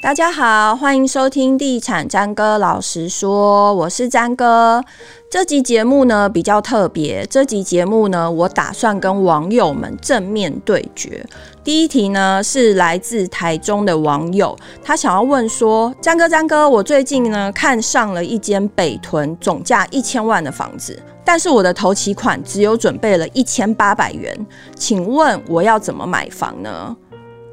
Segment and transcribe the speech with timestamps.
[0.00, 4.80] 大家好，欢迎收听地产詹哥老实说，我是詹哥。
[5.28, 11.26] 这集节目呢比较特别，这集节目呢我打算跟网友们正面对决。
[11.64, 24.46] 第一题呢是来自台中的网友，他想要问说：詹哥詹哥，我最近呢看上了一间北屯总价一千万的房子，但是我的头期款只有准备了一千八百元，
[24.76, 26.96] 请问我要怎么买房呢？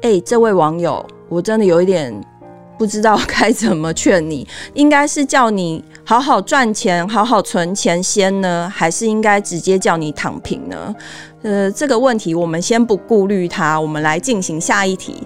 [0.02, 2.14] 诶，这位网友，我真的有一点。
[2.78, 10.94] 不知道该怎么劝你， 应该是叫你好好赚钱、好好存钱先呢，还是应该直接叫你躺平呢？
[11.42, 15.22] 呃，这个问题我们先不顾虑它，我们来进行下一题。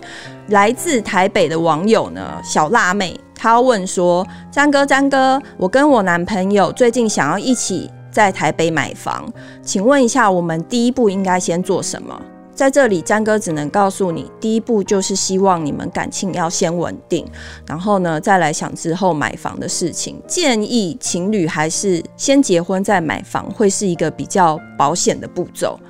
[0.48, 9.32] 来自台北的网友呢，小辣妹，她问说：詹哥，詹哥，我跟我男朋友最近想要一起在台北买房，
[9.62, 12.20] 请问一下，我们第一步应该先做什么？
[12.60, 17.26] 在这里，詹哥只能告诉你，第一步就是希望你们感情要先稳定，
[17.66, 20.20] 然后呢，再来想之后买房的事情。
[20.28, 25.80] 建议情侣还是先结婚再买房，会是一个比较保险的步骤。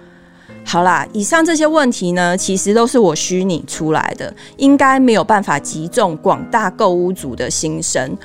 [0.65, 8.17] 好啦，以上这些问题呢，其实都是我虚拟出来的，应该没有办法击中广大购屋族的心声。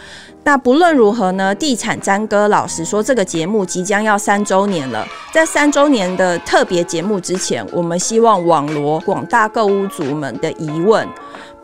[0.45, 5.03] 那不论如何呢，地产詹哥老实说，这个节目即将要三周年了。
[5.33, 11.07] 在三周年的特别节目之前，我们希望网罗广大购物族们的疑问。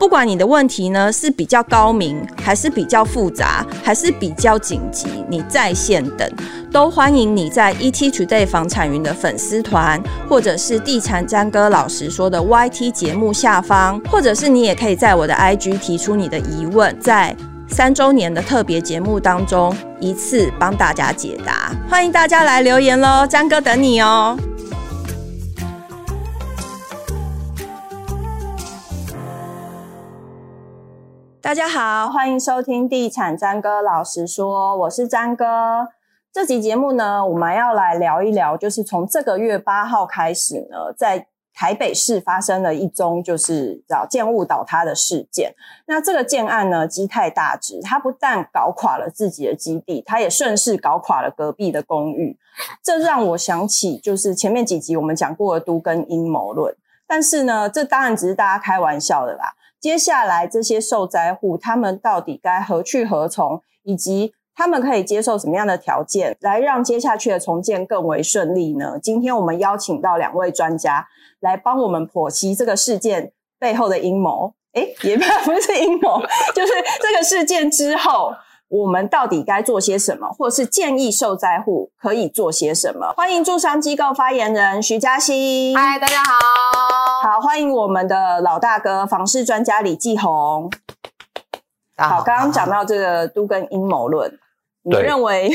[0.00, 6.28] 不管你的问题呢是比较高明，还是比较复杂，还是比较紧急，你在线等，
[6.72, 17.36] 都欢迎你在 ETtoday 房产云的粉丝团，或者是地产詹哥老实说的 YT 节目下方，或者是你也可以在我的 IG 提出你的疑问，在。
[17.68, 24.36] 三周年的特别节目当中，一次帮大家解答，欢迎大家来留言喽，詹哥等你哦。
[31.40, 35.88] 大家好，欢迎收听地产詹哥老实说，我是詹哥。
[36.32, 41.26] 这集节目呢，我们要来聊一聊，就是从这个月八号开始呢，在。
[41.62, 45.54] 台北市发生了一宗就是叫建物倒塌的事件。
[45.86, 52.36] 那这个建案呢，基太大值，它不但搞垮了自己的基地，它也顺势搞垮了隔壁的公寓。
[52.82, 56.74] 这让我想起，就是前面几集我们讲过的都跟阴谋论。
[57.06, 59.54] 但是呢，这当然只是大家开玩笑的啦。
[59.78, 68.98] 接下来这些受灾户，他们到底该何去何从，以及他们可以接受什么样的条件，来让接下去的重建更为顺利呢？
[69.02, 71.08] 今天我们邀请到两位专家。
[71.42, 75.24] 来帮我们剖析这个事件背后的阴谋，诶，也不
[75.60, 76.20] 是 阴谋，
[76.54, 78.32] 就是这个事件之后，
[78.68, 83.12] 我们到底该做些什么，或是建议受灾户可以做些什么？
[83.16, 86.38] 欢迎住商机构发言人徐嘉欣，嗨，大家好，
[87.28, 90.70] 好，欢迎我们的老大哥房事专家李继红，
[91.96, 94.38] 好，刚刚讲到这个都跟阴谋论。
[94.84, 95.50] 你认为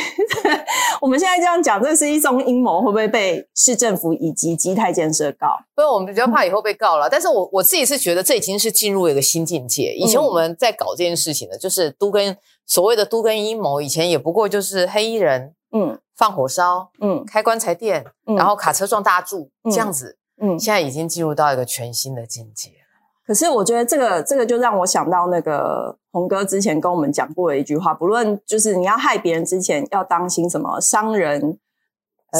[1.01, 5.47] 我们现在这样讲，这是一宗阴谋，会不会被市政府以及基泰建设告？
[5.75, 7.07] 不是，我们比较怕以后被告了。
[7.07, 9.93] 嗯、但是我我自己是觉得，这已经是进入一个新境界。
[9.93, 22.71] 以前我们在搞这件事情的，就是都跟所谓的都跟阴谋，以前也不过就是黑衣人，嗯，放火烧，嗯，开棺材店，嗯、然后卡车撞大柱，嗯、这样子，嗯，现在已经进入到一个全新的境界。
[23.27, 31.59] 可是我觉得这个这个就让我想到那个红哥之前跟我们讲过的一句话，不论就是你要害别人之前要当心什么伤人，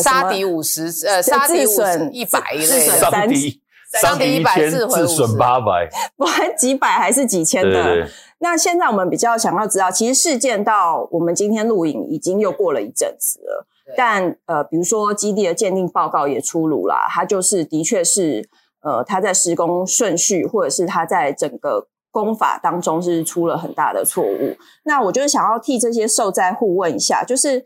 [0.02, 3.62] 杀敌五十，呃，杀敌五十一百一类的，伤敌
[4.02, 7.70] 伤敌一百，自损八百，不管几百还是几千的。
[7.70, 8.10] 对对对，
[8.40, 13.68] 那现在我们比较想要知道，其实事件到我们今天录影已经又过了一阵子了，
[13.98, 18.50] 但呃，比如说基地的鉴定报告也出炉了，它就是的确是。
[18.82, 24.56] 呃，他在施工顺序，或者是他在整个工法当中是出了很大的错误。
[24.84, 27.66] 那我就是想要替这些受灾户问一下，就是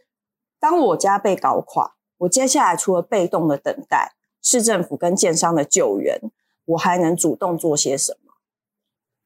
[0.59, 6.17] 当我家被搞垮，我接下来除了被动的等待市政府跟建商的救援，
[6.65, 8.33] 我还能主动做些什么？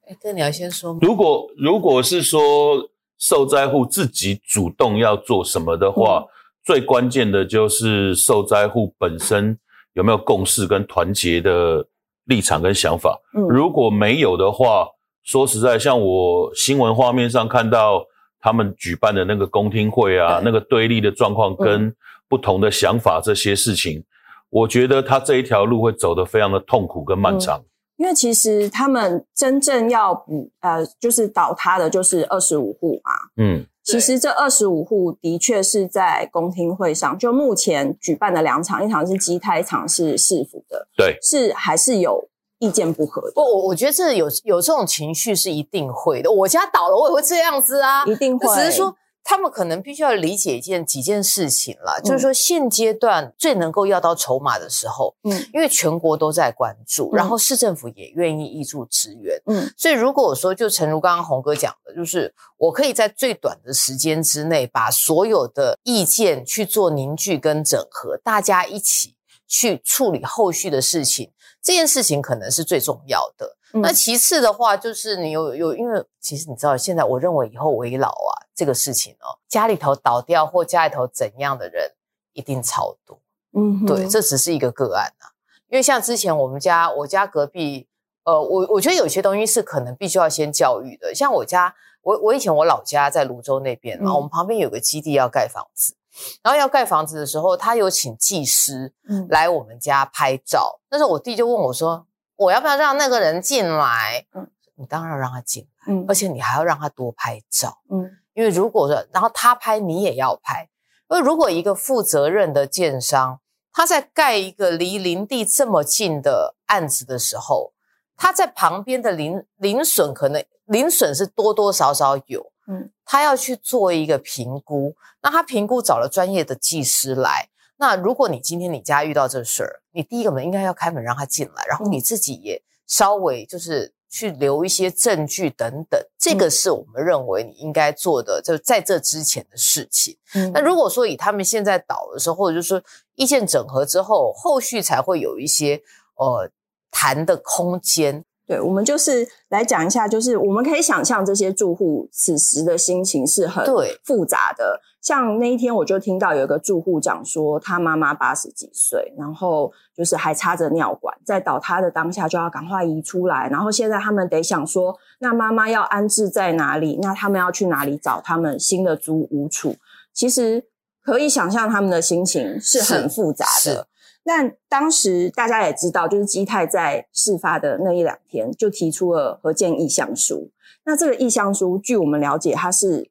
[0.07, 0.99] 哎，哥，你要先说吗？
[1.01, 6.27] 如果如果是说受灾户自己主动要做什么的话，嗯、
[6.63, 9.59] 最关键的就是受灾户本身。
[9.95, 11.85] 有没有共识跟团结的
[12.25, 13.19] 立场跟想法？
[13.35, 14.87] 嗯，如果没有的话，
[15.23, 18.05] 说实在，像我新闻画面上看到
[18.39, 21.93] 他们举办的那个公听会啊，嗯、那个对立的状况跟
[22.29, 24.05] 不同的想法这些事情，嗯、
[24.49, 27.57] 我觉得他这一条路会走得非常的痛苦跟漫长。
[27.59, 27.65] 嗯、
[27.97, 33.11] 因为其实他们真正要补呃，就是倒塌的，就是二十五户嘛。
[33.37, 33.65] 嗯。
[33.85, 42.27] 其实这二十五户的确是在公听会上，就目前举办的两场，一场是基泰，一场是市府的，对，是还是有
[42.59, 43.31] 意见不合的。
[43.35, 46.31] 不，我我觉得这有有这种情绪是一定会的。
[46.31, 48.53] 我家倒了，我也会这样子啊，一定会。
[48.55, 48.95] 只是说。
[49.27, 69.15] 他们可能必须要理解一件几件事情了，嗯、就是说现阶段最能够要到筹码的时候，嗯，因为全国都在关注，嗯、然后市政府也愿意挹注支援，嗯，所以如果我说就诚如刚刚洪哥讲的，就是我可以在最短的时间之内把所有的意见去做凝聚跟整合，大家一起
[69.47, 71.31] 去处理后续的事情，
[71.63, 73.54] 这件事情可能是最重要的。
[73.75, 81.91] 嗯、那其次的话，就是你有有，因为其实你知道，现在我认为以后为老啊这个事情哦，家里头倒掉或家里头怎样的人
[82.31, 83.19] 一定超多。
[83.51, 85.27] 嗯哼，对，这只是一个个案啊。
[85.67, 87.85] 因为像之前我们家我家隔壁，
[88.23, 91.13] 呃，我我觉得有些东西是可能必须要先教育的。
[91.13, 95.93] 像我家，我我以前我老家在泸州那边嘛，嗯、我们旁边有个基地要盖房子，
[96.41, 98.93] 然后要盖房子的时候，他有请技师
[99.27, 100.79] 来我们家拍照。
[100.83, 102.07] 嗯、那时候我弟就问我说。
[102.37, 104.25] 我要不要让那个人进来？
[104.33, 110.67] 嗯，你当然要让他进来，嗯，而且你还要让他多拍照，嗯，因为如果说，然后他拍，你也要拍，
[111.09, 113.39] 因为如果一个负责任的建商，
[113.71, 117.73] 他在盖一个离林地这么近的案子的时候，
[118.17, 127.49] 他在旁边的林林损可能林损是多多少少有，嗯，他要去做一个评估，那他评估找了专业的技师来。
[127.77, 140.17] 那如果你今天你家遇到这事儿，你第一个门应该要开门让他进来，然后你自己也稍微就是去留一些证据等等，这个是我们认为你应该做的，就在这之前的事情。
[140.35, 142.81] 嗯，那如果说以他们现在倒的时候，或者就是说
[143.15, 145.81] 意见整合之后，后续才会有一些
[146.15, 146.49] 呃
[146.89, 148.23] 谈的空间。
[148.47, 153.65] 对，我们就是来讲一下，就是我们可以想象这些住户此时的心情是很
[154.03, 154.79] 复杂的。
[155.01, 166.97] 像那一天，我就听到有一个住户讲说，他妈妈八十几岁，然后就是还插着尿管，在倒塌的当下就要赶快移出来，然后现在他们得想说，那妈妈要安置在哪里？
[167.01, 169.75] 那他们要去哪里找他们新的租屋处？
[170.11, 170.63] 其实
[171.03, 173.87] 可以想象他们的心情是很复杂的。
[174.25, 180.51] 那当时大家也知道，就是基泰在事发的那一两天就提出了合建意向书。
[180.83, 183.09] 那这个意向书，据我们了解，它是。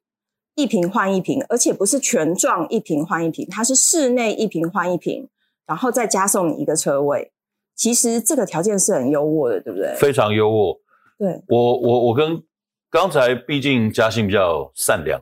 [0.57, 5.27] 一瓶换一瓶，而且不是全幢一瓶换一瓶，它是室内一瓶换一瓶，
[5.67, 7.33] 然后再加送你一个车位。
[7.75, 9.93] 其实这个条件是很优渥的，对不对？
[9.97, 10.79] 非常优渥。
[11.17, 12.41] 对，我我我跟
[12.89, 15.19] 刚才毕竟嘉兴比较善良，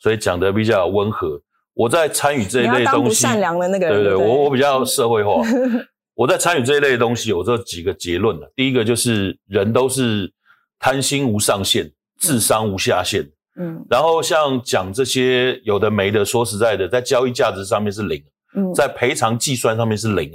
[0.00, 1.40] 所以讲的比较温和。
[1.74, 5.42] 我在参与这一类东西，善良的那个人，对对，对，我我比较社会化。
[6.14, 8.48] 我在参与这一类的东西，有这几个结论了。
[8.54, 10.32] 第一个就是人都是
[10.78, 11.90] 贪心无上限，
[12.20, 13.28] 智商无下限。
[13.58, 18.22] 嗯，然后像讲这些有的没的，说实在的，在交易价值上面是零，
[18.56, 20.30] 嗯，在赔偿计算上面是零，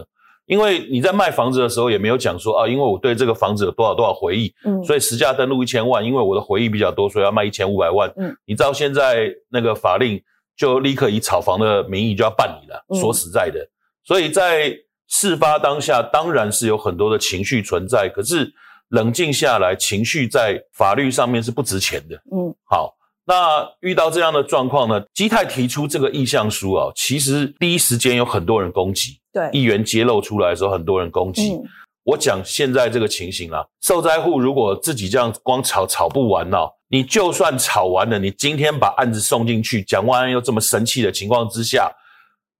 [0.47, 10.21] 因为你在卖房子的时候也没有讲说啊，因为我对这个房子有多少多少回忆，嗯，所以实价登录一千万，因为我的回忆比较多，所以要卖一千五百万，嗯，你知道现在那个法令
[10.59, 13.65] 就立刻以炒房的名义就要办理了，嗯，说实在的，
[14.03, 14.77] 所以在
[15.07, 18.53] 事发当下当然是有很多的情绪存在，可是
[18.89, 22.93] 冷静下来，情绪在法律上面是不值钱的，嗯，好。
[23.25, 24.99] 那遇到这样的状况呢？
[25.13, 29.19] 基泰提出这个意向书啊，其实第一时间有很多人攻击。
[29.31, 31.53] 对，议员揭露出来的时候，很多人攻击。
[31.53, 31.63] 嗯、
[32.03, 41.89] 我讲现在这个情形啊，受灾户如果自己这样光吵吵不完哦，你就算吵完了，你今天把案子送进去，蒋万安又这么神气的情况之下，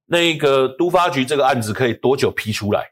[0.06, 2.90] 那个都发局这个案子可以多久批出来？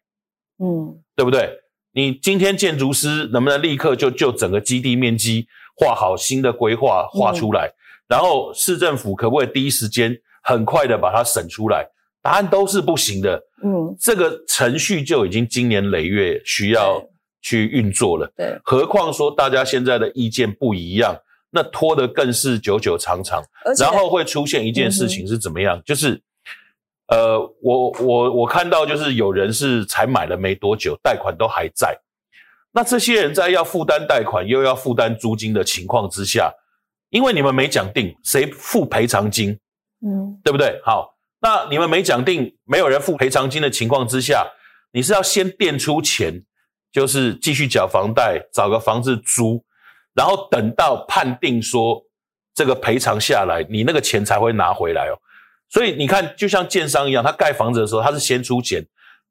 [0.59, 1.50] 嗯，对不对？
[1.93, 5.47] 你今天建筑师能不能立刻就就整个基地面积？
[5.79, 7.73] 画好新的规划，画出来，嗯、
[8.07, 11.88] 然后市政府可不可以第一时间很快的把它审出来？
[12.23, 13.39] 答案都是不行的。
[13.63, 17.00] 嗯，这个程序就已经经年累月需要
[17.43, 18.27] 去运作了。
[18.35, 21.15] 对，何况说大家现在的意见不一样，
[21.57, 23.43] 那拖得更是久久长长。
[23.79, 25.75] 然后会出现一件事情是怎么样？
[25.79, 26.21] 嗯、就是，
[27.07, 31.97] 呃，我我我看到就是有人是才买了没多久，贷款都还在。
[32.71, 36.53] 那这些人在要负担贷款又要负担租金的情况之下，
[37.09, 39.57] 因为你们没讲定谁付赔偿金，
[40.05, 40.79] 嗯，对不对？
[40.85, 44.45] 好，那你们没讲定，没有人付赔偿金的情况之下，
[44.91, 46.43] 你是要先垫出钱，
[46.91, 49.63] 就是继续缴房贷，找个房子租，
[50.17, 52.03] 然后等到判定说
[52.55, 55.13] 这个赔偿下来，你那个钱才会拿回来哦。
[55.69, 58.83] 所以你看，就像建商一样，他盖房子的时候，他是先出钱。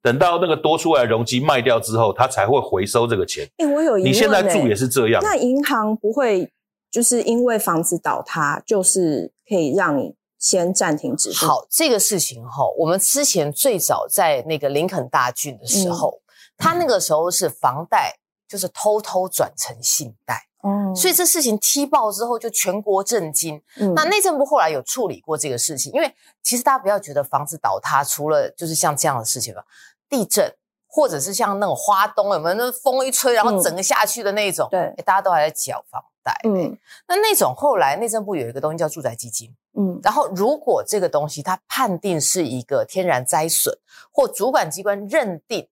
[0.03, 3.45] 等到那个多出来的容积卖掉之后，他才会回收这个钱。
[3.57, 4.09] 哎、欸，我有疑问、欸。
[4.09, 5.21] 你现在住也是这样。
[5.25, 6.49] 那银行不会
[6.89, 11.47] 就是因为房子倒塌，就是可以让你先暂停止付？
[11.47, 16.23] 好，这个事情哈，我们之前最早在那个林肯大郡的时候，嗯、
[16.59, 18.15] 他那个时候是房贷
[18.47, 20.47] 就是偷偷转成信贷。
[20.67, 23.63] 哦，所以这事情踢爆之后，就全国震惊。
[23.77, 29.65] 嗯，那内政部后来有处理过这个事情，因为其实大家不要觉得房子倒塌，除了就是像这样的事情吧，
[30.09, 30.53] 地震
[30.89, 36.37] 或者是像那种花东有没有那风一吹，然后整个下去的那种，对，大家都还在缴房贷。
[36.45, 39.55] 嗯，那那种后来内政部有一个东西叫住宅基金。
[39.79, 43.79] 嗯，然后如果这个东西它判定是一个天然灾损，
[44.11, 45.69] 或主管机关认定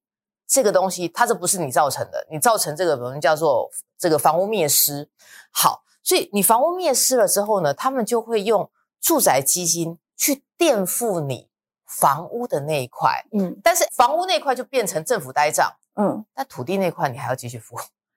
[0.54, 3.68] 这个东西它这不是你造成的，你造成这个我们叫做。
[3.96, 5.08] 这个房屋灭失，
[5.50, 8.70] 好，所以你房屋灭失了之后呢，他们就会用
[9.00, 11.48] 住宅基金去垫付你
[11.86, 17.76] 房屋的那一块，嗯，但是房屋那一块就变成政府呆账，嗯，那土地那块你还要继续付，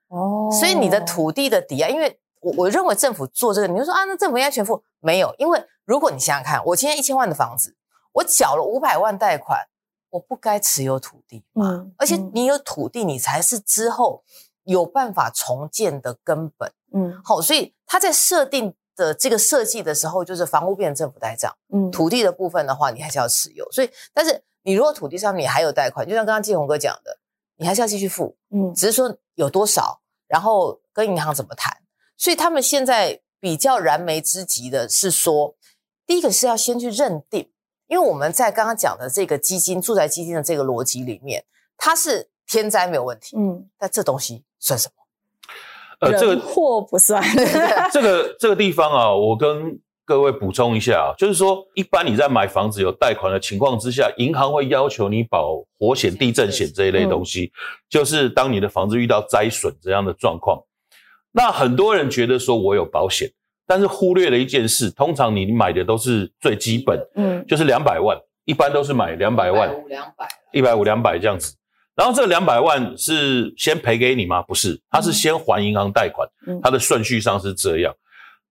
[0.09, 7.77] 哦，所以你的土地的抵押，因为我我认为政府做这个，你就说啊，那政府应该全付，没有，因为如果你想想看，我今天一千万的房子，
[8.11, 9.65] 我缴了五百万贷款，
[10.09, 14.23] 我不该持有土地嘛，嗯，而且你有土地，你才是之后。
[14.69, 23.65] 有办法重建的根本，嗯，好，所以他在设定的这个设计的时候，就是房屋变成政府呆账，嗯，土地的部分的话，你还是要持有。
[23.71, 27.17] 所以，但是你如果土地上面还有贷款，就像刚刚季宏哥讲的，
[27.55, 31.73] 你还是要继续付，嗯，只是说有多少，然后跟银行怎么谈。
[32.17, 35.55] 所以他们现在比较燃眉之急的是说，
[36.05, 37.49] 第一个是要先去认定，
[37.87, 41.43] 因为我们在刚刚讲的这个基金住宅基金的这个逻辑里面，
[41.77, 44.43] 它是天灾没有问题，嗯，但这东西。
[44.59, 44.93] 算什么？
[45.99, 47.23] 呃，这个祸不算。
[47.93, 57.51] 这个这个地方啊，我跟各位补充一下啊，就是说，一般你在买房子有贷款的情况之下，银行会要求你保火险、地震险这一类东西，
[57.87, 60.59] 就是当你的房子遇到灾损这样的状况，
[61.31, 63.31] 那很多人觉得说我有保险，
[63.67, 71.53] 但是忽略了一件事，通常你买的都是最基本，嗯，就是两百万，一般都是买两百万，五两百，一百五两百这样子。
[71.93, 74.41] 然后这两百万是先赔给你吗？
[74.43, 76.29] 不是，他是先还银行贷款，
[76.63, 77.93] 他的顺序上是这样。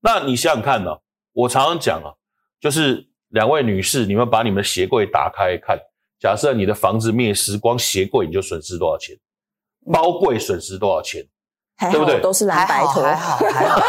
[0.00, 0.90] 那你想想看呢？
[1.32, 2.12] 我常常讲啊，
[2.60, 5.78] 就是两位女士，你们把你们的鞋柜打开看，
[6.18, 9.16] 假设你的房子灭失，光鞋柜你就损失多少钱？
[9.92, 11.24] 包柜损失多少钱？
[11.78, 12.20] 对不对？
[12.20, 13.80] 都是蓝白头，还好，还好。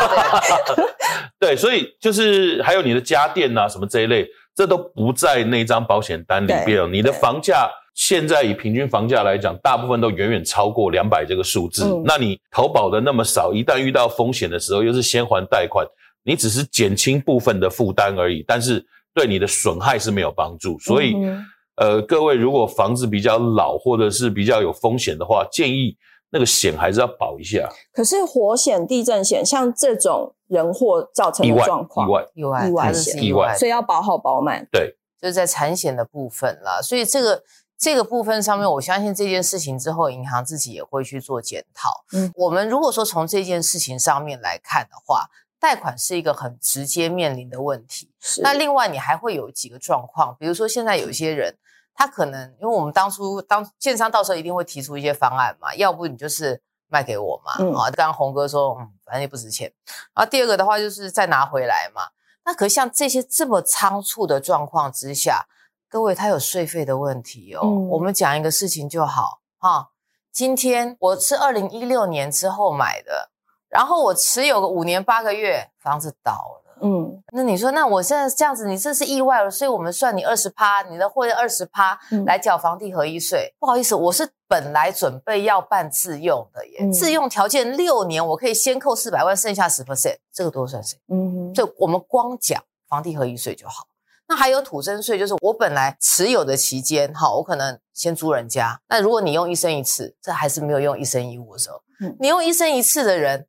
[1.39, 6.91] 对，所以就是还有你的家电啊什么这一类，这都不在那张保险单里边。
[6.91, 7.69] 你的房价。
[7.99, 11.83] 现在以平均房价来讲，大部分都远远超过两百这个数字。
[11.83, 12.03] 嗯。
[12.05, 15.83] 那你投保的那么少，一旦遇到风险的时候，又是先还贷款，
[16.23, 20.77] 你只是减轻部分的负担而已，但是对你的损害是没有帮助。
[20.77, 21.43] 所以，嗯、
[21.77, 25.97] 呃，各位如果房子比较老或者是比较有风险的话，建议
[26.29, 27.69] 那个险还是要保一下。
[27.91, 34.67] 可是火险、地震险，像这种人祸造成的状况，意外、意外、意外险、意外，所以要保好保满。
[34.71, 36.81] 对，就是在产险的部分啦。
[36.81, 37.43] 所以这个。
[37.79, 41.91] 这个部分上面，我相信这件事情之后，银行自己也会去做检讨。
[42.11, 45.27] 嗯，我们如果说从这件事情上面来看的话，
[45.59, 48.09] 贷款是一个很直接面临的问题。
[48.19, 48.41] 是。
[48.41, 51.55] 那另外，你还会有几个状况，比如说现在有一些人，
[51.97, 57.53] 他可能因为我们当初当建商到时候一定会提出一些方案嘛，要不你就是卖给我嘛。
[57.59, 57.73] 嗯。
[57.73, 59.73] 啊，刚刚红哥说，嗯，反正也不值钱。
[60.13, 62.03] 然后第二个的话就是再拿回来嘛。
[62.45, 65.47] 那可像这些这么仓促的状况之下。
[65.89, 67.61] 各位，他有税费的问题哦。
[67.63, 69.91] 嗯、我们讲一个事情就好哈。
[70.33, 73.31] 今天我是二零一六年之后买的，
[73.69, 76.66] 然后我持有个五年八个月，房子倒了。
[76.81, 83.51] 嗯，那你说，那我现在这样子，你这是意外了，所以我们算你二十趴，你的获利二十趴来缴房地合一税。
[83.51, 90.97] 嗯、不好意思，我是本来准备要办自用的耶，嗯、自用条件六年，我可以先扣四百万，剩下十 percent，这个多算谁？
[91.09, 93.85] 嗯哼，就我们光缴房地合一税就好。
[94.29, 98.77] 那还有土增税，就是我本来持有的期间，好，我可能先租人家。
[98.89, 103.47] 那如果你用一生一次，这还是没有用一生一物的时候，嗯，你用一生一次的人，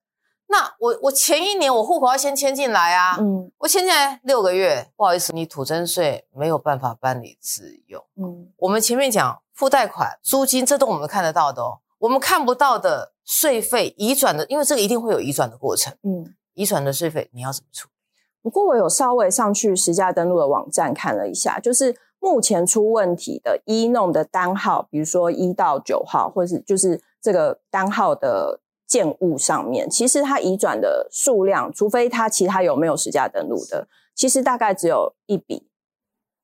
[0.50, 17.92] 那我我前一年我户口要先迁进来啊，嗯，我迁进来六个月，不好意思，你土增税没有办法办理自用，嗯，我们前面讲付贷款、租金，这都我们看得到的哦，我们看不到的税费移转的，因为这个一定会有移转的过程，嗯，移转的税费你要怎么处理？
[18.40, 35.68] 不过我有稍微上去实价登录的网站看了一下，就是目前出问题的一弄的单号，比如说一到九号，或是就是这个单号的建物上面，其实它移转的数量，除非它其他有没有实价登录的，其实大概只有一笔。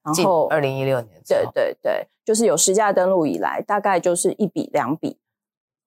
[0.04, 5.18] 然后二零一六年，对对对，就是有实价登录以来，大概就是一笔两笔，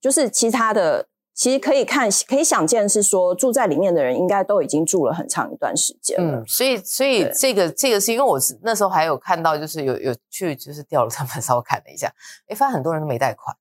[0.02, 1.08] 就是其他的。
[1.38, 6.40] 其实可以看，可以想见是说住在里面的人应该都已经住了很长一段时间了。
[6.40, 12.12] 嗯，所以所以这个这个是因为我是那时候还有看到，就是有有去就是调了他们稍微看了一下，
[12.48, 13.56] 哎发现很多人都没贷款。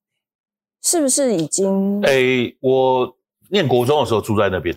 [0.89, 1.99] 是不是已经？
[2.01, 3.13] 哎、欸，我
[3.49, 4.73] 念国中的时候住在那边，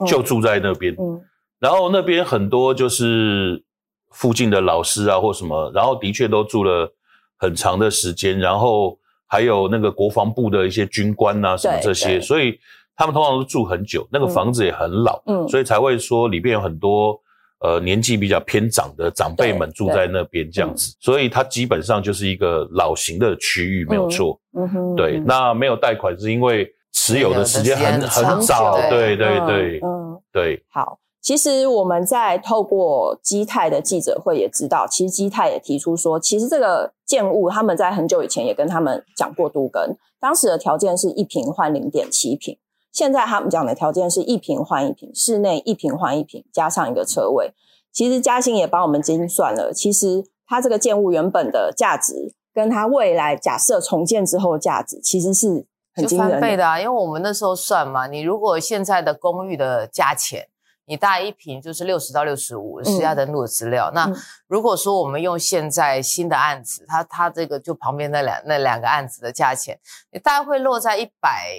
[0.00, 0.92] 嗯、就住在那边。
[0.98, 1.22] 嗯，
[1.60, 3.62] 然后那边很多就是
[4.10, 6.92] 附近的老师啊或什么，然后的确都住了
[7.38, 12.58] 很长的时间，然后还有那个国防部的一些军官啊什么这些，所以
[12.96, 17.20] 他们通常都住很久，那个房子也很老，嗯，所以才会说里边有很多。
[17.62, 24.40] 呃，年纪比较偏长的长辈们住在那边这样子，所以它基本上就是一个老型的区域，没有错。
[24.58, 30.60] 嗯哼，对，那没有贷款是因为持有的时间很很早，对对对，嗯对。
[30.70, 42.58] 好，其实我们在透过基泰的记者会也知道，其实基泰也提出说，其实这个建物他们在很久以前也跟他们讲过都更，当时的条件是一平换零点七坪。
[42.92, 47.52] 现在他们讲的条件是一平换一平，室内一平换一平，加上一个车位。
[47.90, 56.32] 其实嘉兴也帮我们精算了，其实它这个建物原本的价值，跟它未来假设重建之后价值，其实是很惊人的。
[56.34, 60.48] 翻倍的啊，因为我们那时候算嘛，你如果现在的公寓的价钱。
[60.84, 63.88] 你大概一瓶就是六十到六十五，是要登录的资料。
[63.90, 64.12] 嗯、那
[64.48, 69.78] 如果说我们用现在新的案子，它它这个就旁边那两那两个案子的价钱，
[70.10, 71.56] 你大概会落在一百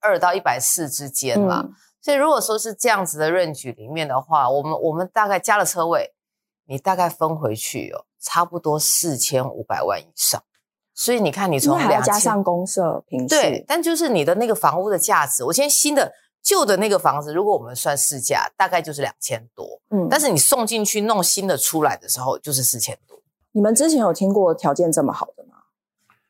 [0.00, 1.62] 二到一百四之间嘛。
[1.64, 6.14] 嗯、所以如果说是这样子的 range 里面的话，我们我们大概加了车位，
[6.66, 10.40] 你大概分回去哦，差不多四千五百万以上。
[10.94, 16.12] 所以你看，你从两加上公设坪数，对，但就是你的那个房屋的价值，我今天新的。
[16.42, 19.80] 旧的那个房子，如果我们算市价，大概就是两千多。
[19.90, 23.18] 嗯，但是你送进去弄新的出来的时候，就是四千多。
[23.52, 25.56] 你们之前有听过条件这么好的吗？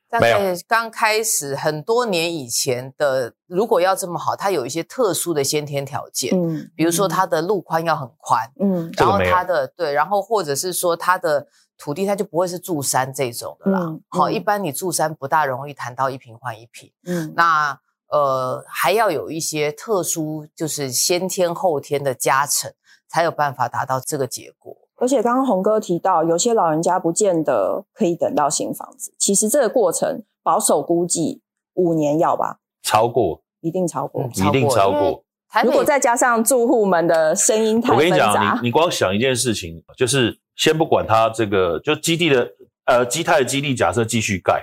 [0.09, 6.33] 大概刚开始很多年以前的，如果要这么好，它有一些特殊的先天条件。
[6.35, 8.50] 嗯，比如说它的路宽要很宽。
[8.59, 11.47] 嗯，然后它的对，然后或者是说它的
[11.79, 13.81] 土地，它就不会是住山这种的啦。
[13.83, 16.90] 嗯，好，一般你住山不大容易谈到一平换一平。
[17.05, 17.79] 嗯，那。
[18.11, 22.73] 呃，还要有一些特殊，就是先天后天的加成，
[23.09, 24.76] 才有办法达到这个结果。
[24.97, 29.15] 而且刚刚洪哥提到，有些老人家不见得可以等到新房子。
[29.17, 31.41] 其实这个过程保守估计
[31.75, 32.58] 五年要吧？
[32.82, 35.25] 超过，一定超过，嗯、一定超过。
[35.65, 42.50] 如果再加上住户们的声音太，我跟你讲，你你光想一件事情，就是先不管他这个，就基地的
[42.87, 44.63] 呃基泰的基地，假设继续盖，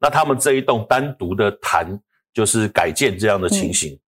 [0.00, 2.00] 那他们这一栋单独的谈。
[2.36, 3.98] 就是改建这样的情形，嗯、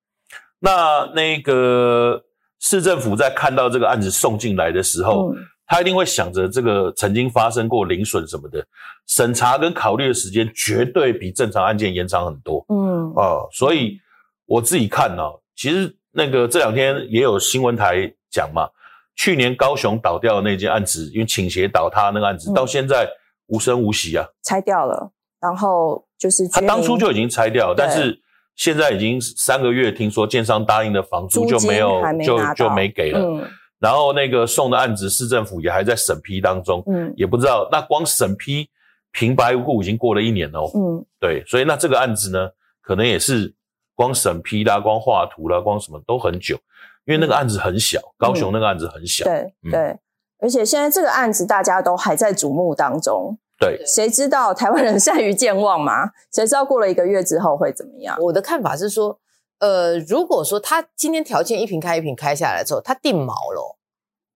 [0.58, 2.22] 那那个
[2.60, 8.62] 市政府在看到这个案子送进来的时候，嗯、他一定会想着这个曾经发生过零损什么的，
[9.06, 12.62] 审查跟考虑的时间绝对比正常案件延长很多。
[12.68, 13.98] 嗯哦，所以
[14.44, 18.68] 我自己看呢、哦，其实那个这两天也有新闻台讲嘛，
[19.16, 23.08] 去年高雄倒掉的那件案子，因为倾斜倒塌那个案子，嗯、到现在
[23.46, 25.10] 无声无息啊，拆掉了。
[25.40, 28.20] 然后就是他当初就已经拆掉，但是
[28.56, 33.20] 现在已经三个月，听说建商答应的房租就没有，就就没给了。
[33.20, 33.48] 嗯，
[33.78, 37.68] 然后那个送的案子，市政府也还在审批当中，嗯，也不知道。
[37.70, 38.68] 那光审批
[39.12, 42.50] 平白无故已经过了一年哦，嗯，对，所以那这个案子呢，
[42.82, 43.54] 可能也是
[43.94, 46.56] 光审批啦，光画图啦，光什么都很久，
[47.04, 49.96] 因为那个案子很小，高雄那个案子很小，对对，
[50.40, 53.38] 而且现在这个案子大家都还在瞩目当中。
[53.58, 56.10] 对，谁知道台湾人善于健忘嘛？
[56.32, 58.16] 谁知道过了一个月之后会怎么样？
[58.20, 59.18] 我的看法是说，
[59.58, 63.76] 呃，如果说他今天条件一瓶开一瓶开下来之后，他定锚了，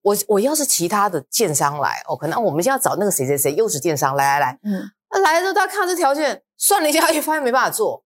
[0.03, 8.03] 我我要是其他的建商来，哦，可能我们现在要找那个谁谁谁，又是建商，来来来，嗯，那来了之后他看这条件，算了一下，也发现没办法做，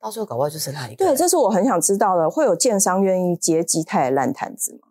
[0.00, 1.04] 到最后搞不好就是那一个。
[1.04, 4.88] 对，这是我很想知道的，会有建商愿意接基泰的烂摊子吗？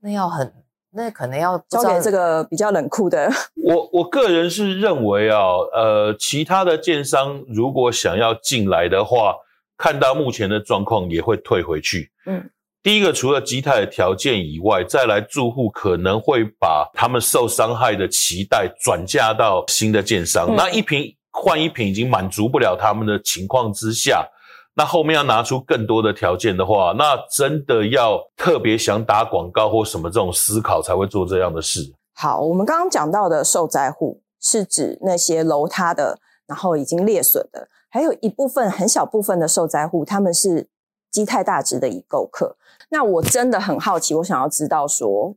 [0.00, 0.54] 那要很。
[0.94, 3.30] 那可能要交给这个比较冷酷的。
[3.64, 5.38] 我我个人是认为啊，
[5.72, 9.34] 呃，其他的建商如果想要进来的话，
[9.76, 12.10] 看到目前的状况也会退回去。
[12.26, 12.50] 嗯，
[12.82, 24.28] 第一个除了基泰的条件以外，再来住户可能会把他们受伤害的期待转嫁到新的建商，嗯、那一瓶换一瓶已经满足不了他们的情况之下。
[24.74, 31.92] 那后面要拿出更多的条件的话，那真的要特别想打广告或什么这种思考才会做这样的事。
[32.14, 40.68] 好，我们刚刚讲到的受灾户是指那些楼塌的，然后已经裂损的，还有一部分很小部分的受灾户，他们是
[41.10, 42.56] 基泰大值的已购客。
[42.88, 45.34] 那我真的很好奇，我想要知道说，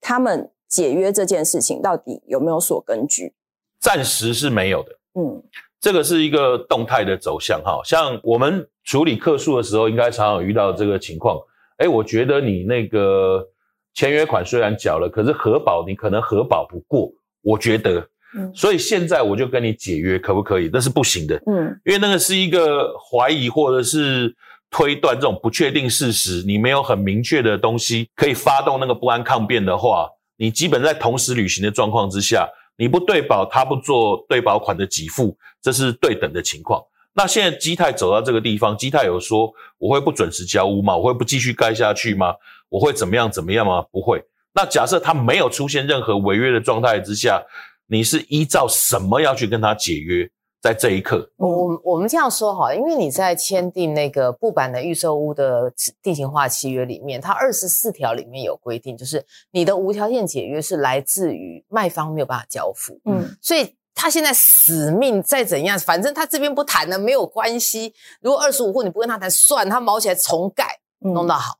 [0.00, 3.34] 他们解约这件事情到底有没有所根据？
[3.80, 4.98] 暂时是没有的。
[5.14, 5.42] 嗯。
[5.80, 11.38] 这个是一个动态的走向，哈，像我们处理客诉的时候，应该常常遇到这个情况。
[11.78, 13.46] 诶，我觉得你那个
[13.94, 17.10] 签约款虽然缴了，可是核保你可能核保不过。
[17.42, 18.00] 我觉得，
[18.36, 20.68] 嗯，所以现在我就跟你解约，可不可以？
[20.72, 24.34] 那是不行的，嗯，因为那个是一个怀疑或者是
[24.70, 36.82] 推断这种不确定事实，你没有很明确的东西可以发动那个不安抗辩的话，你基本在同时履行的状况之下，你不对保，他不做对保款的给付，这是对等的情况。
[37.14, 40.96] 那现在基泰走到这个地方，基泰有说我会不准时交屋吗？
[40.96, 42.34] 我会不继续盖下去吗？
[42.68, 43.82] 我会怎么样怎么样吗？
[43.90, 44.24] 不会。
[44.54, 47.42] 那假设他没有出现任何违约的状态之下。
[47.90, 50.30] 你是依照什么要去跟他解约？
[50.60, 67.92] 在这一刻，我我们这样说哈，因为你在签订那个布版的预售屋的定型化契约里面，它二十四条里面有规定，就是你的无条件解约是来自于卖方没有办法交付，嗯，所以他现在死命再怎样，反正他这边不谈了没有关系。
[68.20, 71.58] 如果二十五户你不跟他谈，算他毛起来重盖，弄到好，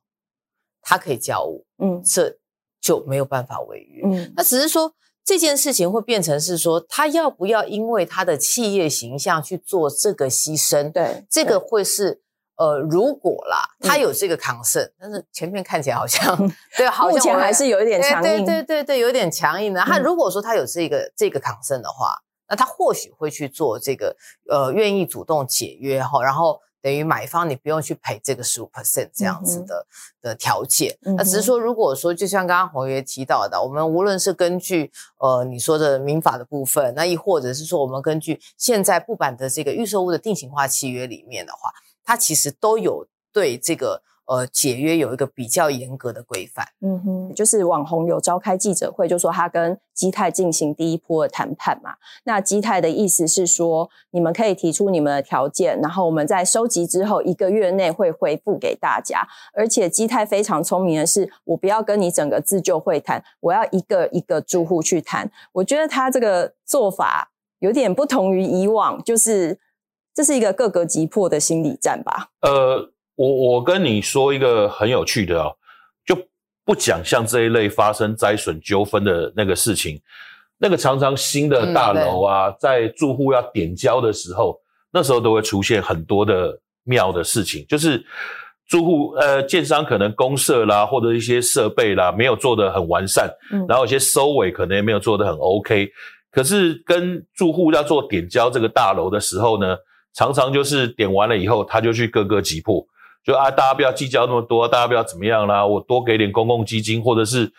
[0.81, 2.35] 他可以交屋，嗯，这
[2.81, 4.93] 就没有办法违约，嗯，那只是说。
[5.25, 10.91] 这件事情会变成是说，他要不要因为他的企业形象去做这个牺牲？
[10.91, 12.19] 对，这个会是
[12.55, 16.35] 呃，如果啦，他有这个 concern，、嗯、但是前面看起来好像
[16.75, 19.79] 对，好像目前还是有一点强硬，对对对对，有点强硬的。
[19.81, 22.15] 他如果说他有这个、嗯、这个 concern 的话，
[22.49, 24.15] 那他或许会去做这个
[24.49, 26.59] 呃，愿意主动解约哈，然后。
[26.81, 29.85] 等于买方你不用去赔这个十五 percent 这样子的、
[30.21, 41.69] 嗯、的条件，那只是说，如果说就像刚刚宏爷提到的，我们无论是根据呃你说的民法的部分，那亦或者是说我们根据现在不版的这个预售物的定型化契约里面的话，
[42.05, 44.01] 它其实都有对这个。
[44.29, 46.63] 呃，解约有一个比较严格的规范。
[46.81, 51.95] 嗯哼，就是网红有召开记者会，就说他跟基泰进行第一波的谈判嘛。
[52.25, 59.27] 那基泰的意思是说，你们可以提出你们的条件，然后我们在收集之后一个月内会回复给大家。
[59.51, 65.27] 而且基泰非常聪明的是，我不要跟你整个自救会谈，我要一个一个住户去谈。
[65.53, 69.57] 我觉得他这个做法有点不同于以往，就是
[70.13, 72.29] 这是一个各个击破的心理战吧。
[72.41, 72.91] 呃。
[73.19, 75.53] 我我跟你说一个很有趣的哦，
[76.05, 76.17] 就
[76.63, 79.99] 不讲像这一类发生灾损纠纷的那个事情，
[80.57, 84.57] 那个常常新的大楼啊，嗯、在住户要点交的时候，
[84.89, 88.01] 那时候都会出现很多的妙的事情，就是
[88.65, 95.91] 住户呃，建商可能公社啦，或者一些设备啦，没有做得很完善，嗯，然后有些收尾可能也没有做得很 OK，
[96.31, 99.75] 可是跟住户要做点交这个大楼的时候呢，
[100.13, 102.81] 常常就是点完了以后，他就去各个击破。
[103.23, 107.51] 就啊，大家不要计较那么多，大家不要怎么样啦，我多给点公共基金，或者是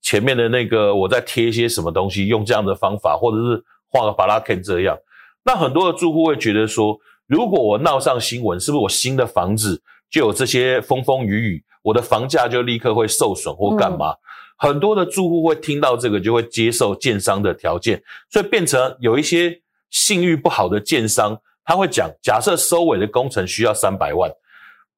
[0.00, 4.96] 前面的那个，我再贴一些什么东西，用这样的方法，或者是画个巴拉 Ken 这样。
[5.44, 14.12] 那很多的住户会觉得说，如果我闹上新闻，是不是我新的房子就有这些风风雨雨，我的房价就立刻会受损或干嘛？
[14.12, 14.16] 嗯、
[14.56, 24.30] 很多的住户会听到这个，就会接受建商的条件，所以变成有一些信誉不好的建商，他会讲，假设收尾的工程需要三百万。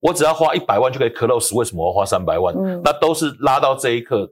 [0.03, 2.53] 我只要花一百万就可以 close，为什么我要花三百万？
[2.57, 4.29] 嗯，那都是拉到这一刻，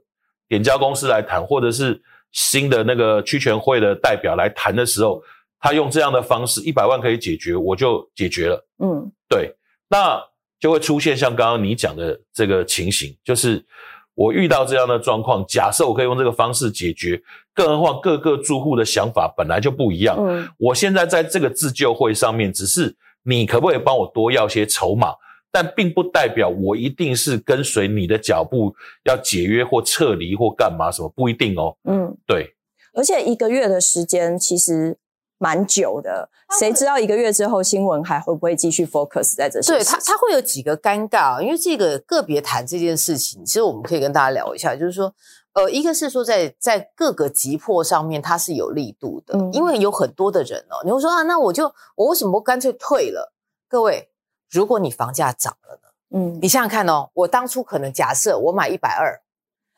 [0.49, 1.99] 点交公司来谈，或者是
[2.33, 5.23] 新的那个区权会的代表来谈的时候，
[5.61, 8.67] 他用这样的方式，一百万可以解决，我就解决了。
[8.83, 9.55] 嗯，对，
[9.87, 10.21] 那
[10.59, 13.65] 就会出现像刚刚你讲的这个情形，就是
[14.13, 17.17] 我遇到这样的状况，假设我可以用这个方式解决，
[17.55, 20.17] 更何况各个住户的想法本来就不一样。
[20.19, 25.13] 嗯，我现在在这个自救会上面，只是你可不可以帮我多要些筹码？
[25.51, 31.75] 但并不代表我一定是跟随你的脚步要解约或撤离或干嘛什么，不一定哦。
[31.83, 32.55] 嗯，对。
[32.93, 34.97] 而且一个月的时间其实
[35.37, 39.73] 蛮久的，谁知道一个月之后新闻还会不会继续 focus 在这些？
[39.73, 45.13] 对，他他会有几个尴尬，因为这个个别谈这件事情，其实我们可以跟大家聊一下，就是说，
[45.53, 53.33] 呃，一个是说在在各个急迫上面它是有力度的，嗯，因为有很多的人哦，你会说啊，那我就我为什么不干脆退了？
[53.67, 54.10] 各位。
[54.51, 55.89] 如果你房价涨了呢？
[56.13, 59.21] 嗯，你想想看哦，我当初可能假设我买一百二，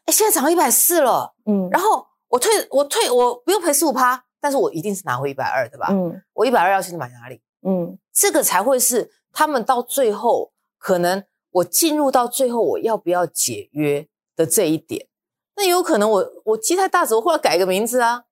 [0.05, 5.89] 哎，现在涨到一百四了，嗯，然后我退，我退，我不用赔十五趴，但是我一定是拿回一百二的吧？
[5.91, 7.39] 嗯，我一百二要去买哪里？
[7.61, 15.07] 嗯，这个才会是他们到最后可能我进入到最后我要不要解约的这一点。
[15.55, 18.23] 那有可能我我基泰大佐，我后来改个名字啊。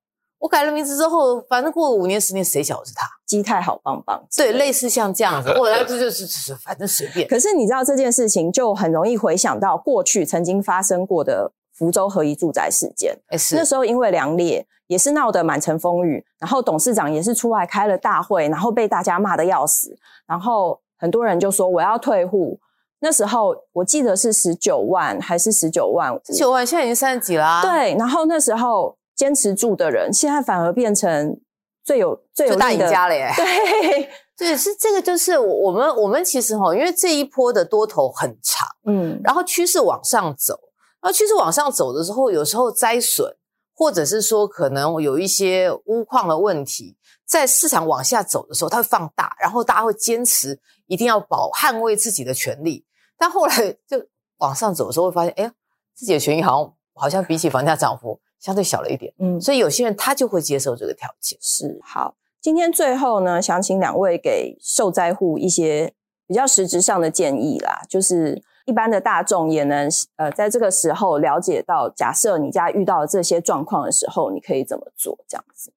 [0.41, 3.08] 我改了名字之后，反正过了五年十年，谁晓得是他？
[3.27, 7.27] 基泰好棒棒，对，类似像这样子，我来这就是是反正随便。
[7.27, 13.15] 可是你知道这件事情，就很容易回想到过去曾经发生过的福州合一住宅事件。
[13.27, 22.60] 哎，是那时候因为梁烈也是闹得满城风雨，然后董事长也是出来开了大会，然后被大家骂得要死，然后很多人就说我要退户。
[22.99, 26.19] 那时候我记得是十九万还是十九万？
[26.25, 27.62] 十九万，现在已经三十几啦啊。
[27.62, 28.97] 对，然后那时候。
[29.21, 31.39] 坚持住的人，现在反而变成
[31.84, 33.31] 最有最有大赢家了耶。
[33.38, 40.60] 对，对，是这个，就是我们我们其实哈，因为这一波的多头很长，嗯，然后趋势往上走，
[40.99, 43.31] 然后趋势往上走的时候，有时候灾损，
[43.75, 52.84] 或者是说可能有一些钨矿的问题，在市场往下走的时候，它会放大，然后大家会坚持一定要保捍卫自己的权利，
[53.19, 54.03] 但后来就
[54.38, 55.53] 往上走的时候，会发现，哎呀，
[55.93, 61.38] 自己的权益好像好像比起房价涨幅相对小了一点，嗯，所以有些人他就会接受这个条件。
[61.39, 65.93] 是，好，今天最后呢，想请两位给受灾户一些
[66.27, 75.17] 比较实质上的建议啦，就是一般的大众也能呃在这个时候了解到，假设你家遇到这些状况的时候，你可以怎么做？
[75.27, 75.71] 这样子。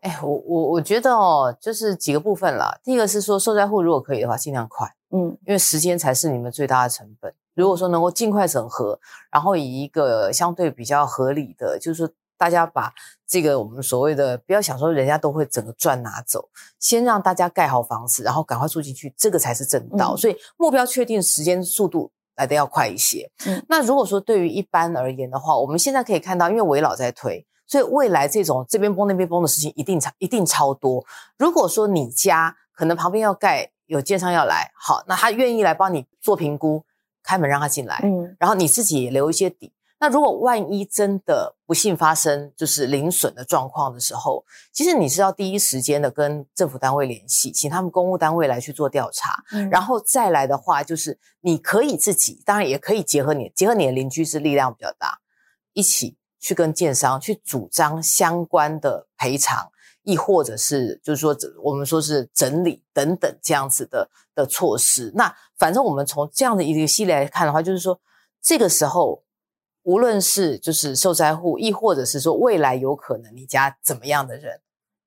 [0.00, 2.78] 哎，我我我觉得哦，就是几个部分啦。
[2.82, 7.34] 第一个是说，受灾户如果可以的话，尽量快，嗯，因为时间才是你们最大的成本。
[7.58, 8.96] 如果说能够尽快整合，
[9.32, 12.94] 然后以一个相对比较合理的，就是大家把
[13.26, 20.14] 这个我们所谓的不要想说人家都会整个赚拿走，先让大家盖好房子，然后赶快住进去，这个才是正道。
[20.14, 23.28] 嗯、所以目标确定，时间速度来的要快一些。
[23.44, 31.04] 嗯，那如果说对于一般而言的话，我们现在可以看到，因为危老在推，所以未来这种这边崩那边崩的事情一定超一定超多。
[31.36, 36.84] 如果说你家可能旁边要盖，有建商要来，好，那他愿意来帮你做评估。
[37.28, 39.70] 开门让他进来，嗯，然后你自己也留一些底。
[40.00, 55.18] 那如果万一真的不幸发生就是零损的状况的时候，其实你是要第一时间的跟政府单位联系，请他们公务单位来去做调查，嗯，然后再来的话，就是你可以自己，当然也可以结合你，结合你的邻居是力量比较大，
[55.74, 59.70] 一起去跟建商去主张相关的赔偿。
[60.08, 65.12] 亦或者是就是说，我们说是整理等等这样子的的措施。
[65.14, 68.00] 那反正我们从这样的一个系列来看的话，就是说
[68.40, 69.22] 这个时候，
[69.82, 74.58] 无论是就是受灾户，亦或者是说未来有可能你家怎么样的人，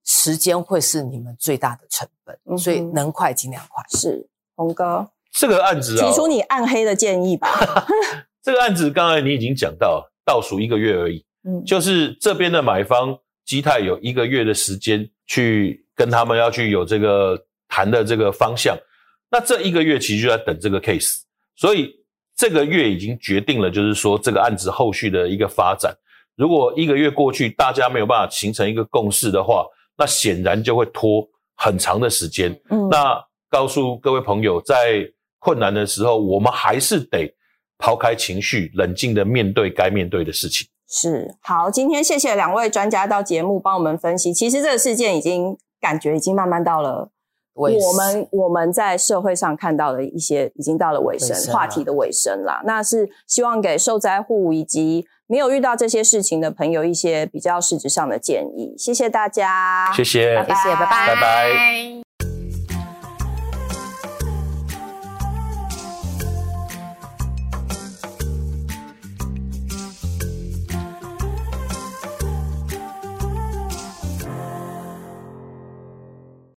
[0.06, 3.84] 时间会是你们最大的成本，嗯、所以能快尽量快。
[3.98, 7.50] 是洪哥，这个案子、哦、提出你暗黑的建议吧。
[8.44, 13.18] 这个案子刚才你已经讲到，倒数一个月而已，嗯，就是这边的买方。
[13.46, 18.78] 基泰有一个月的时间去跟他们要去有这个谈的这个方向，
[19.30, 21.22] 那这一个月其实就在等这个 case，
[21.56, 21.94] 所以
[22.36, 25.96] 这个月已经决定了，就是说这个案子后续的一个发展。
[26.36, 29.66] 如果一个月过去，大家没有办法形成一个共识的话，
[29.98, 32.52] 那显然就会拖很长的时间。
[32.70, 35.08] 嗯，那告诉各位朋友，在
[35.40, 37.32] 困难的时候，我们还是得
[37.78, 40.68] 抛开情绪，冷静的面对该面对的事情。
[40.94, 44.34] 是，好，今天谢谢两位专家到节目帮我们分析。
[44.34, 47.10] 其实这个事件已经感觉已经慢慢到了
[47.54, 52.62] 我们我们在社会上看到的一些已经到了尾声，尾声话题的尾声啦。
[52.66, 58.76] 那是希望给受灾户以及没有遇到这些事情的朋友一些比较实质上的建议。
[58.78, 62.11] 谢谢大家，谢谢，谢谢，拜拜，拜拜。